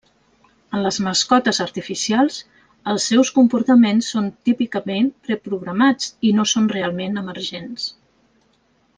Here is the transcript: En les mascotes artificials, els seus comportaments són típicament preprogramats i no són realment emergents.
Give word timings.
En 0.77 0.85
les 0.85 0.95
mascotes 1.07 1.57
artificials, 1.65 2.37
els 2.93 3.05
seus 3.11 3.29
comportaments 3.35 4.09
són 4.15 4.31
típicament 4.49 5.11
preprogramats 5.27 6.09
i 6.31 6.35
no 6.39 6.47
són 6.53 6.71
realment 6.77 7.21
emergents. 7.23 7.85